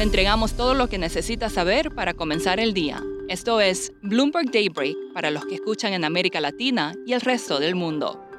Le 0.00 0.04
entregamos 0.04 0.54
todo 0.54 0.72
lo 0.72 0.88
que 0.88 0.96
necesita 0.96 1.50
saber 1.50 1.90
para 1.90 2.14
comenzar 2.14 2.58
el 2.58 2.72
día. 2.72 3.02
Esto 3.28 3.60
es 3.60 3.92
Bloomberg 4.00 4.50
Daybreak 4.50 4.96
para 5.12 5.30
los 5.30 5.44
que 5.44 5.56
escuchan 5.56 5.92
en 5.92 6.06
América 6.06 6.40
Latina 6.40 6.94
y 7.04 7.12
el 7.12 7.20
resto 7.20 7.60
del 7.60 7.74
mundo. 7.74 8.29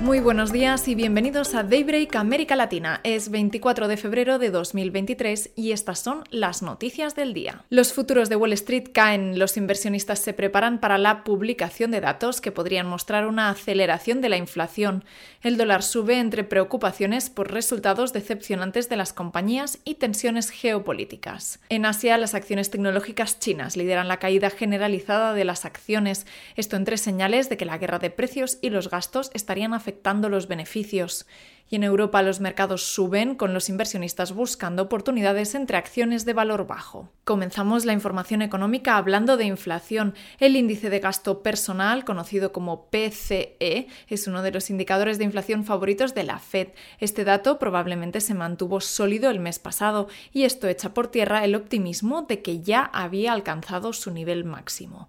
Muy 0.00 0.18
buenos 0.18 0.50
días 0.50 0.88
y 0.88 0.94
bienvenidos 0.94 1.54
a 1.54 1.62
Daybreak 1.62 2.16
América 2.16 2.56
Latina. 2.56 3.00
Es 3.04 3.30
24 3.30 3.86
de 3.86 3.98
febrero 3.98 4.38
de 4.38 4.48
2023 4.48 5.50
y 5.56 5.72
estas 5.72 5.98
son 5.98 6.24
las 6.30 6.62
noticias 6.62 7.14
del 7.14 7.34
día. 7.34 7.66
Los 7.68 7.92
futuros 7.92 8.30
de 8.30 8.36
Wall 8.36 8.54
Street 8.54 8.88
caen, 8.94 9.38
los 9.38 9.58
inversionistas 9.58 10.18
se 10.18 10.32
preparan 10.32 10.80
para 10.80 10.96
la 10.96 11.22
publicación 11.22 11.90
de 11.90 12.00
datos 12.00 12.40
que 12.40 12.50
podrían 12.50 12.86
mostrar 12.86 13.26
una 13.26 13.50
aceleración 13.50 14.22
de 14.22 14.30
la 14.30 14.38
inflación. 14.38 15.04
El 15.42 15.58
dólar 15.58 15.82
sube 15.82 16.18
entre 16.18 16.44
preocupaciones 16.44 17.28
por 17.28 17.52
resultados 17.52 18.14
decepcionantes 18.14 18.88
de 18.88 18.96
las 18.96 19.12
compañías 19.12 19.80
y 19.84 19.96
tensiones 19.96 20.48
geopolíticas. 20.48 21.60
En 21.68 21.84
Asia, 21.84 22.16
las 22.16 22.34
acciones 22.34 22.70
tecnológicas 22.70 23.38
chinas 23.38 23.76
lideran 23.76 24.08
la 24.08 24.18
caída 24.18 24.48
generalizada 24.48 25.34
de 25.34 25.44
las 25.44 25.66
acciones, 25.66 26.26
esto 26.56 26.76
entre 26.76 26.96
señales 26.96 27.50
de 27.50 27.58
que 27.58 27.66
la 27.66 27.76
guerra 27.76 27.98
de 27.98 28.08
precios 28.08 28.56
y 28.62 28.70
los 28.70 28.88
gastos 28.88 29.30
estarían 29.34 29.74
afectando 29.74 29.89
afectando 29.90 30.28
los 30.28 30.46
beneficios. 30.46 31.26
Y 31.68 31.76
en 31.76 31.84
Europa 31.84 32.22
los 32.22 32.40
mercados 32.40 32.82
suben 32.82 33.36
con 33.36 33.54
los 33.54 33.68
inversionistas 33.68 34.32
buscando 34.32 34.82
oportunidades 34.82 35.54
entre 35.54 35.76
acciones 35.76 36.24
de 36.24 36.32
valor 36.32 36.66
bajo. 36.66 37.10
Comenzamos 37.24 37.84
la 37.84 37.92
información 37.92 38.42
económica 38.42 38.96
hablando 38.96 39.36
de 39.36 39.44
inflación. 39.44 40.14
El 40.38 40.56
índice 40.56 40.90
de 40.90 40.98
gasto 40.98 41.42
personal, 41.42 42.04
conocido 42.04 42.52
como 42.52 42.86
PCE, 42.90 43.86
es 44.08 44.26
uno 44.26 44.42
de 44.42 44.50
los 44.50 44.70
indicadores 44.70 45.18
de 45.18 45.24
inflación 45.24 45.64
favoritos 45.64 46.12
de 46.14 46.24
la 46.24 46.38
Fed. 46.40 46.68
Este 46.98 47.24
dato 47.24 47.60
probablemente 47.60 48.20
se 48.20 48.34
mantuvo 48.34 48.80
sólido 48.80 49.30
el 49.30 49.38
mes 49.38 49.60
pasado 49.60 50.08
y 50.32 50.42
esto 50.42 50.66
echa 50.66 50.92
por 50.92 51.06
tierra 51.08 51.44
el 51.44 51.54
optimismo 51.54 52.22
de 52.22 52.42
que 52.42 52.60
ya 52.62 52.82
había 52.92 53.32
alcanzado 53.32 53.92
su 53.92 54.10
nivel 54.10 54.44
máximo 54.44 55.08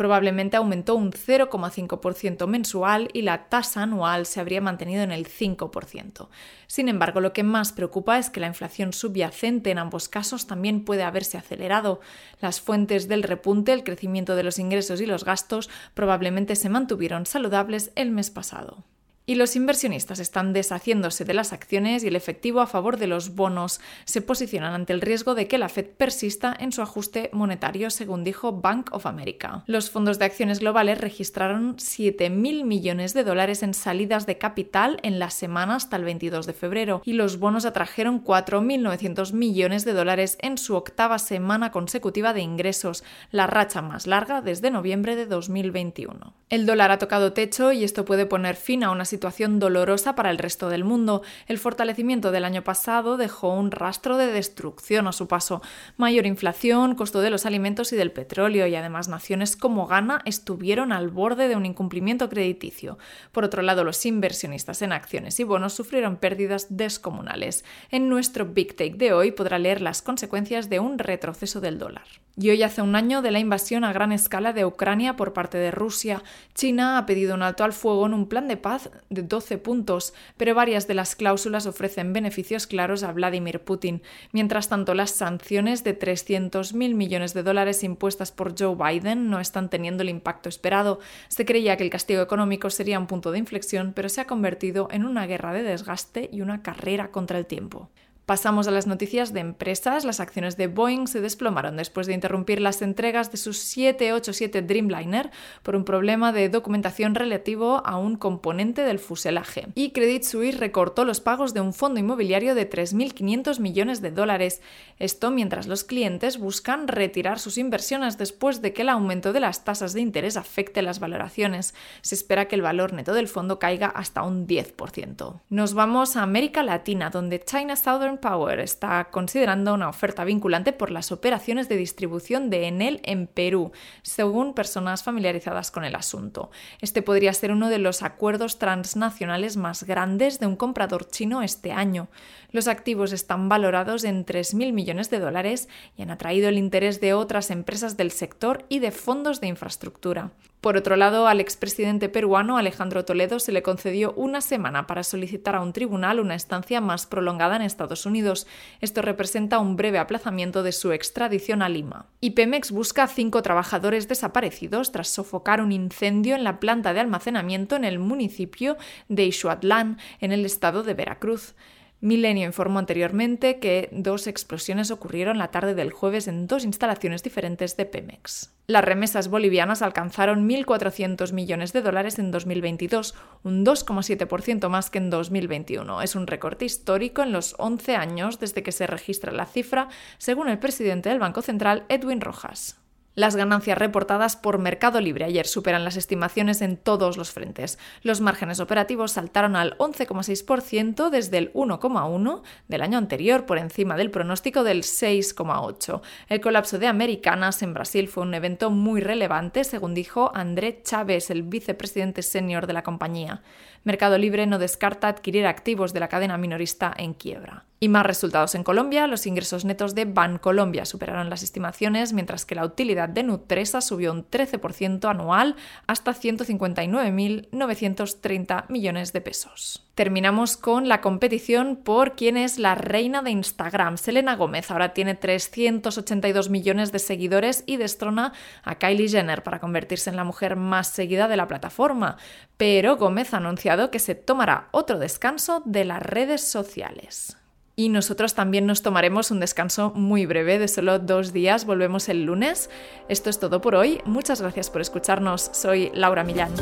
probablemente 0.00 0.56
aumentó 0.56 0.94
un 0.94 1.12
0,5% 1.12 2.46
mensual 2.46 3.10
y 3.12 3.20
la 3.20 3.50
tasa 3.50 3.82
anual 3.82 4.24
se 4.24 4.40
habría 4.40 4.62
mantenido 4.62 5.02
en 5.02 5.12
el 5.12 5.28
5%. 5.28 6.28
Sin 6.66 6.88
embargo, 6.88 7.20
lo 7.20 7.34
que 7.34 7.42
más 7.42 7.72
preocupa 7.72 8.16
es 8.16 8.30
que 8.30 8.40
la 8.40 8.46
inflación 8.46 8.94
subyacente 8.94 9.70
en 9.70 9.76
ambos 9.76 10.08
casos 10.08 10.46
también 10.46 10.86
puede 10.86 11.02
haberse 11.02 11.36
acelerado. 11.36 12.00
Las 12.40 12.62
fuentes 12.62 13.08
del 13.08 13.22
repunte, 13.22 13.74
el 13.74 13.84
crecimiento 13.84 14.36
de 14.36 14.42
los 14.42 14.58
ingresos 14.58 15.02
y 15.02 15.06
los 15.06 15.26
gastos, 15.26 15.68
probablemente 15.92 16.56
se 16.56 16.70
mantuvieron 16.70 17.26
saludables 17.26 17.92
el 17.94 18.10
mes 18.10 18.30
pasado 18.30 18.82
y 19.30 19.36
los 19.36 19.54
inversionistas 19.54 20.18
están 20.18 20.52
deshaciéndose 20.52 21.24
de 21.24 21.34
las 21.34 21.52
acciones 21.52 22.02
y 22.02 22.08
el 22.08 22.16
efectivo 22.16 22.60
a 22.60 22.66
favor 22.66 22.96
de 22.96 23.06
los 23.06 23.36
bonos. 23.36 23.80
Se 24.04 24.22
posicionan 24.22 24.74
ante 24.74 24.92
el 24.92 25.00
riesgo 25.00 25.36
de 25.36 25.46
que 25.46 25.56
la 25.56 25.68
Fed 25.68 25.86
persista 25.86 26.52
en 26.58 26.72
su 26.72 26.82
ajuste 26.82 27.30
monetario, 27.32 27.90
según 27.90 28.24
dijo 28.24 28.50
Bank 28.50 28.92
of 28.92 29.06
America. 29.06 29.62
Los 29.68 29.88
fondos 29.88 30.18
de 30.18 30.24
acciones 30.24 30.58
globales 30.58 31.00
registraron 31.00 31.76
7.000 31.76 32.64
millones 32.64 33.14
de 33.14 33.22
dólares 33.22 33.62
en 33.62 33.72
salidas 33.72 34.26
de 34.26 34.36
capital 34.36 34.98
en 35.04 35.20
la 35.20 35.30
semana 35.30 35.76
hasta 35.76 35.94
el 35.94 36.02
22 36.02 36.46
de 36.46 36.52
febrero 36.52 37.00
y 37.04 37.12
los 37.12 37.38
bonos 37.38 37.66
atrajeron 37.66 38.24
4.900 38.24 39.32
millones 39.32 39.84
de 39.84 39.92
dólares 39.92 40.38
en 40.40 40.58
su 40.58 40.74
octava 40.74 41.20
semana 41.20 41.70
consecutiva 41.70 42.32
de 42.32 42.40
ingresos, 42.40 43.04
la 43.30 43.46
racha 43.46 43.80
más 43.80 44.08
larga 44.08 44.40
desde 44.40 44.72
noviembre 44.72 45.14
de 45.14 45.26
2021. 45.26 46.34
El 46.48 46.66
dólar 46.66 46.90
ha 46.90 46.98
tocado 46.98 47.32
techo 47.32 47.70
y 47.70 47.84
esto 47.84 48.04
puede 48.04 48.26
poner 48.26 48.56
fin 48.56 48.82
a 48.82 48.90
una 48.90 49.04
situación 49.04 49.19
situación 49.20 49.58
dolorosa 49.58 50.14
para 50.14 50.30
el 50.30 50.38
resto 50.38 50.70
del 50.70 50.82
mundo. 50.82 51.20
El 51.46 51.58
fortalecimiento 51.58 52.30
del 52.30 52.46
año 52.46 52.64
pasado 52.64 53.18
dejó 53.18 53.52
un 53.52 53.70
rastro 53.70 54.16
de 54.16 54.28
destrucción 54.28 55.06
a 55.06 55.12
su 55.12 55.28
paso. 55.28 55.60
Mayor 55.98 56.24
inflación, 56.24 56.94
costo 56.94 57.20
de 57.20 57.28
los 57.28 57.44
alimentos 57.44 57.92
y 57.92 57.96
del 57.96 58.12
petróleo, 58.12 58.66
y 58.66 58.74
además 58.74 59.08
naciones 59.08 59.58
como 59.58 59.86
Ghana 59.86 60.22
estuvieron 60.24 60.90
al 60.90 61.10
borde 61.10 61.48
de 61.48 61.56
un 61.56 61.66
incumplimiento 61.66 62.30
crediticio. 62.30 62.96
Por 63.30 63.44
otro 63.44 63.60
lado, 63.60 63.84
los 63.84 64.06
inversionistas 64.06 64.80
en 64.80 64.92
acciones 64.92 65.38
y 65.38 65.44
bonos 65.44 65.74
sufrieron 65.74 66.16
pérdidas 66.16 66.68
descomunales. 66.70 67.66
En 67.90 68.08
nuestro 68.08 68.46
Big 68.46 68.74
Take 68.74 68.94
de 68.94 69.12
hoy 69.12 69.32
podrá 69.32 69.58
leer 69.58 69.82
las 69.82 70.00
consecuencias 70.00 70.70
de 70.70 70.80
un 70.80 70.98
retroceso 70.98 71.60
del 71.60 71.78
dólar. 71.78 72.06
Y 72.36 72.48
hoy 72.48 72.62
hace 72.62 72.80
un 72.80 72.96
año 72.96 73.20
de 73.20 73.32
la 73.32 73.38
invasión 73.38 73.84
a 73.84 73.92
gran 73.92 74.12
escala 74.12 74.54
de 74.54 74.64
Ucrania 74.64 75.16
por 75.16 75.34
parte 75.34 75.58
de 75.58 75.70
Rusia. 75.70 76.22
China 76.54 76.96
ha 76.96 77.04
pedido 77.04 77.34
un 77.34 77.42
alto 77.42 77.64
al 77.64 77.74
fuego 77.74 78.06
en 78.06 78.14
un 78.14 78.28
plan 78.28 78.48
de 78.48 78.56
paz 78.56 78.88
de 79.10 79.22
12 79.22 79.58
puntos, 79.58 80.14
pero 80.36 80.54
varias 80.54 80.86
de 80.86 80.94
las 80.94 81.16
cláusulas 81.16 81.66
ofrecen 81.66 82.12
beneficios 82.12 82.68
claros 82.68 83.02
a 83.02 83.10
Vladimir 83.10 83.60
Putin. 83.60 84.02
Mientras 84.30 84.68
tanto, 84.68 84.94
las 84.94 85.10
sanciones 85.10 85.82
de 85.82 85.98
300.000 85.98 86.94
millones 86.94 87.34
de 87.34 87.42
dólares 87.42 87.82
impuestas 87.82 88.30
por 88.30 88.54
Joe 88.56 88.76
Biden 88.76 89.28
no 89.28 89.40
están 89.40 89.68
teniendo 89.68 90.04
el 90.04 90.10
impacto 90.10 90.48
esperado. 90.48 91.00
Se 91.26 91.44
creía 91.44 91.76
que 91.76 91.82
el 91.82 91.90
castigo 91.90 92.22
económico 92.22 92.70
sería 92.70 93.00
un 93.00 93.08
punto 93.08 93.32
de 93.32 93.38
inflexión, 93.38 93.94
pero 93.96 94.08
se 94.08 94.20
ha 94.20 94.28
convertido 94.28 94.86
en 94.92 95.04
una 95.04 95.26
guerra 95.26 95.52
de 95.52 95.64
desgaste 95.64 96.30
y 96.32 96.40
una 96.40 96.62
carrera 96.62 97.10
contra 97.10 97.38
el 97.38 97.46
tiempo. 97.46 97.90
Pasamos 98.30 98.68
a 98.68 98.70
las 98.70 98.86
noticias 98.86 99.32
de 99.32 99.40
empresas. 99.40 100.04
Las 100.04 100.20
acciones 100.20 100.56
de 100.56 100.68
Boeing 100.68 101.08
se 101.08 101.20
desplomaron 101.20 101.76
después 101.76 102.06
de 102.06 102.12
interrumpir 102.12 102.60
las 102.60 102.80
entregas 102.80 103.32
de 103.32 103.38
sus 103.38 103.58
787 103.58 104.62
Dreamliner 104.62 105.32
por 105.64 105.74
un 105.74 105.84
problema 105.84 106.30
de 106.30 106.48
documentación 106.48 107.16
relativo 107.16 107.82
a 107.84 107.96
un 107.96 108.14
componente 108.14 108.82
del 108.82 109.00
fuselaje. 109.00 109.66
Y 109.74 109.90
Credit 109.90 110.22
Suisse 110.22 110.60
recortó 110.60 111.04
los 111.04 111.20
pagos 111.20 111.54
de 111.54 111.60
un 111.60 111.74
fondo 111.74 111.98
inmobiliario 111.98 112.54
de 112.54 112.70
3.500 112.70 113.58
millones 113.58 114.00
de 114.00 114.12
dólares. 114.12 114.62
Esto 115.00 115.32
mientras 115.32 115.66
los 115.66 115.82
clientes 115.82 116.38
buscan 116.38 116.86
retirar 116.86 117.40
sus 117.40 117.58
inversiones 117.58 118.16
después 118.16 118.62
de 118.62 118.72
que 118.72 118.82
el 118.82 118.90
aumento 118.90 119.32
de 119.32 119.40
las 119.40 119.64
tasas 119.64 119.92
de 119.92 120.02
interés 120.02 120.36
afecte 120.36 120.82
las 120.82 121.00
valoraciones. 121.00 121.74
Se 122.00 122.14
espera 122.14 122.46
que 122.46 122.54
el 122.54 122.62
valor 122.62 122.92
neto 122.92 123.12
del 123.12 123.26
fondo 123.26 123.58
caiga 123.58 123.88
hasta 123.88 124.22
un 124.22 124.46
10%. 124.46 125.40
Nos 125.48 125.74
vamos 125.74 126.14
a 126.14 126.22
América 126.22 126.62
Latina, 126.62 127.10
donde 127.10 127.40
China 127.40 127.74
Southern 127.74 128.19
Power 128.20 128.60
está 128.60 129.08
considerando 129.10 129.74
una 129.74 129.88
oferta 129.88 130.24
vinculante 130.24 130.72
por 130.72 130.90
las 130.90 131.12
operaciones 131.12 131.68
de 131.68 131.76
distribución 131.76 132.50
de 132.50 132.68
Enel 132.68 133.00
en 133.04 133.26
Perú, 133.26 133.72
según 134.02 134.54
personas 134.54 135.02
familiarizadas 135.02 135.70
con 135.70 135.84
el 135.84 135.94
asunto. 135.94 136.50
Este 136.80 137.02
podría 137.02 137.32
ser 137.32 137.52
uno 137.52 137.68
de 137.68 137.78
los 137.78 138.02
acuerdos 138.02 138.58
transnacionales 138.58 139.56
más 139.56 139.84
grandes 139.84 140.38
de 140.40 140.46
un 140.46 140.56
comprador 140.56 141.08
chino 141.08 141.42
este 141.42 141.72
año. 141.72 142.08
Los 142.52 142.68
activos 142.68 143.12
están 143.12 143.48
valorados 143.48 144.04
en 144.04 144.24
3.000 144.24 144.72
millones 144.72 145.10
de 145.10 145.18
dólares 145.18 145.68
y 145.96 146.02
han 146.02 146.10
atraído 146.10 146.48
el 146.48 146.58
interés 146.58 147.00
de 147.00 147.14
otras 147.14 147.50
empresas 147.50 147.96
del 147.96 148.10
sector 148.10 148.64
y 148.68 148.78
de 148.80 148.90
fondos 148.90 149.40
de 149.40 149.48
infraestructura. 149.48 150.32
Por 150.60 150.76
otro 150.76 150.96
lado, 150.96 151.26
al 151.26 151.40
expresidente 151.40 152.10
peruano 152.10 152.58
Alejandro 152.58 153.06
Toledo 153.06 153.38
se 153.38 153.50
le 153.50 153.62
concedió 153.62 154.12
una 154.12 154.42
semana 154.42 154.86
para 154.86 155.02
solicitar 155.02 155.56
a 155.56 155.62
un 155.62 155.72
tribunal 155.72 156.20
una 156.20 156.34
estancia 156.34 156.82
más 156.82 157.06
prolongada 157.06 157.56
en 157.56 157.62
Estados 157.62 158.04
Unidos. 158.04 158.46
Esto 158.82 159.00
representa 159.00 159.58
un 159.58 159.76
breve 159.76 159.98
aplazamiento 159.98 160.62
de 160.62 160.72
su 160.72 160.92
extradición 160.92 161.62
a 161.62 161.70
Lima. 161.70 162.06
Y 162.20 162.34
busca 162.70 163.06
cinco 163.06 163.40
trabajadores 163.40 164.06
desaparecidos 164.06 164.92
tras 164.92 165.08
sofocar 165.08 165.62
un 165.62 165.72
incendio 165.72 166.34
en 166.34 166.44
la 166.44 166.60
planta 166.60 166.92
de 166.92 167.00
almacenamiento 167.00 167.76
en 167.76 167.84
el 167.84 167.98
municipio 167.98 168.76
de 169.08 169.24
Ixuatlán, 169.24 169.98
en 170.20 170.32
el 170.32 170.44
estado 170.44 170.82
de 170.82 170.92
Veracruz. 170.92 171.54
Milenio 172.02 172.46
informó 172.46 172.78
anteriormente 172.78 173.58
que 173.58 173.90
dos 173.92 174.26
explosiones 174.26 174.90
ocurrieron 174.90 175.36
la 175.36 175.50
tarde 175.50 175.74
del 175.74 175.92
jueves 175.92 176.28
en 176.28 176.46
dos 176.46 176.64
instalaciones 176.64 177.22
diferentes 177.22 177.76
de 177.76 177.84
Pemex. 177.84 178.54
Las 178.66 178.84
remesas 178.84 179.28
bolivianas 179.28 179.82
alcanzaron 179.82 180.48
1.400 180.48 181.32
millones 181.34 181.74
de 181.74 181.82
dólares 181.82 182.18
en 182.18 182.30
2022, 182.30 183.14
un 183.42 183.66
2,7% 183.66 184.68
más 184.70 184.88
que 184.88 184.98
en 184.98 185.10
2021. 185.10 186.00
Es 186.00 186.14
un 186.14 186.26
recorte 186.26 186.64
histórico 186.64 187.22
en 187.22 187.32
los 187.32 187.54
11 187.58 187.96
años 187.96 188.38
desde 188.38 188.62
que 188.62 188.72
se 188.72 188.86
registra 188.86 189.30
la 189.30 189.44
cifra, 189.44 189.88
según 190.16 190.48
el 190.48 190.58
presidente 190.58 191.10
del 191.10 191.18
Banco 191.18 191.42
Central, 191.42 191.84
Edwin 191.90 192.22
Rojas. 192.22 192.79
Las 193.20 193.36
ganancias 193.36 193.76
reportadas 193.76 194.34
por 194.34 194.56
Mercado 194.56 194.98
Libre 194.98 195.26
ayer 195.26 195.46
superan 195.46 195.84
las 195.84 195.98
estimaciones 195.98 196.62
en 196.62 196.78
todos 196.78 197.18
los 197.18 197.32
frentes. 197.32 197.78
Los 198.00 198.22
márgenes 198.22 198.60
operativos 198.60 199.12
saltaron 199.12 199.56
al 199.56 199.76
11,6% 199.76 201.10
desde 201.10 201.36
el 201.36 201.52
1,1% 201.52 202.40
del 202.68 202.80
año 202.80 202.96
anterior, 202.96 203.44
por 203.44 203.58
encima 203.58 203.98
del 203.98 204.10
pronóstico 204.10 204.64
del 204.64 204.84
6,8%. 204.84 206.00
El 206.30 206.40
colapso 206.40 206.78
de 206.78 206.86
Americanas 206.86 207.62
en 207.62 207.74
Brasil 207.74 208.08
fue 208.08 208.22
un 208.22 208.32
evento 208.32 208.70
muy 208.70 209.02
relevante, 209.02 209.64
según 209.64 209.92
dijo 209.92 210.32
André 210.34 210.80
Chávez, 210.82 211.28
el 211.28 211.42
vicepresidente 211.42 212.22
senior 212.22 212.66
de 212.66 212.72
la 212.72 212.82
compañía. 212.82 213.42
Mercado 213.82 214.18
Libre 214.18 214.46
no 214.46 214.58
descarta 214.58 215.08
adquirir 215.08 215.46
activos 215.46 215.94
de 215.94 216.00
la 216.00 216.08
cadena 216.08 216.36
minorista 216.36 216.92
en 216.96 217.14
quiebra. 217.14 217.64
Y 217.80 217.88
más 217.88 218.04
resultados 218.04 218.54
en 218.54 218.62
Colombia, 218.62 219.06
los 219.06 219.26
ingresos 219.26 219.64
netos 219.64 219.94
de 219.94 220.04
Bancolombia 220.04 220.84
superaron 220.84 221.30
las 221.30 221.42
estimaciones, 221.42 222.12
mientras 222.12 222.44
que 222.44 222.54
la 222.54 222.66
utilidad 222.66 223.08
de 223.08 223.22
Nutresa 223.22 223.80
subió 223.80 224.12
un 224.12 224.28
13% 224.28 225.08
anual 225.08 225.56
hasta 225.86 226.12
159.930 226.12 228.68
millones 228.68 229.14
de 229.14 229.20
pesos. 229.22 229.89
Terminamos 230.00 230.56
con 230.56 230.88
la 230.88 231.02
competición 231.02 231.76
por 231.76 232.16
quién 232.16 232.38
es 232.38 232.58
la 232.58 232.74
reina 232.74 233.20
de 233.20 233.32
Instagram. 233.32 233.98
Selena 233.98 234.34
Gómez 234.34 234.70
ahora 234.70 234.94
tiene 234.94 235.14
382 235.14 236.48
millones 236.48 236.90
de 236.90 236.98
seguidores 236.98 237.64
y 237.66 237.76
destrona 237.76 238.32
a 238.62 238.76
Kylie 238.76 239.10
Jenner 239.10 239.42
para 239.42 239.58
convertirse 239.58 240.08
en 240.08 240.16
la 240.16 240.24
mujer 240.24 240.56
más 240.56 240.88
seguida 240.88 241.28
de 241.28 241.36
la 241.36 241.48
plataforma. 241.48 242.16
Pero 242.56 242.96
Gómez 242.96 243.34
ha 243.34 243.36
anunciado 243.36 243.90
que 243.90 243.98
se 243.98 244.14
tomará 244.14 244.68
otro 244.70 244.98
descanso 244.98 245.60
de 245.66 245.84
las 245.84 246.02
redes 246.02 246.50
sociales. 246.50 247.36
Y 247.76 247.90
nosotros 247.90 248.34
también 248.34 248.64
nos 248.64 248.80
tomaremos 248.80 249.30
un 249.30 249.40
descanso 249.40 249.92
muy 249.94 250.24
breve 250.24 250.58
de 250.58 250.68
solo 250.68 250.98
dos 250.98 251.34
días. 251.34 251.66
Volvemos 251.66 252.08
el 252.08 252.24
lunes. 252.24 252.70
Esto 253.10 253.28
es 253.28 253.38
todo 253.38 253.60
por 253.60 253.74
hoy. 253.74 254.00
Muchas 254.06 254.40
gracias 254.40 254.70
por 254.70 254.80
escucharnos. 254.80 255.50
Soy 255.52 255.90
Laura 255.92 256.24
Millán. 256.24 256.52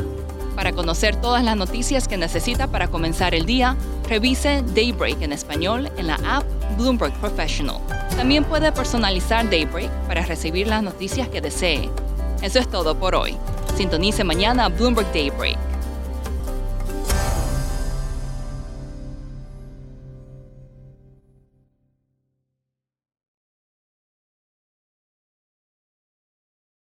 Para 0.59 0.73
conocer 0.73 1.15
todas 1.15 1.41
las 1.41 1.55
noticias 1.55 2.09
que 2.09 2.17
necesita 2.17 2.67
para 2.67 2.89
comenzar 2.89 3.33
el 3.33 3.45
día, 3.45 3.77
revise 4.09 4.61
Daybreak 4.75 5.21
en 5.21 5.31
español 5.31 5.89
en 5.95 6.07
la 6.07 6.15
app 6.15 6.43
Bloomberg 6.77 7.13
Professional. 7.13 7.77
También 8.17 8.43
puede 8.43 8.73
personalizar 8.73 9.49
Daybreak 9.49 9.89
para 10.05 10.25
recibir 10.25 10.67
las 10.67 10.83
noticias 10.83 11.29
que 11.29 11.39
desee. 11.39 11.89
Eso 12.41 12.59
es 12.59 12.69
todo 12.69 12.99
por 12.99 13.15
hoy. 13.15 13.37
Sintonice 13.77 14.25
mañana 14.25 14.67
Bloomberg 14.67 15.09
Daybreak 15.13 15.68